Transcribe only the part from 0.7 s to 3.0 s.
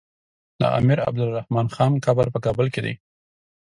امير عبدالرحمن خان قبر په کابل کی دی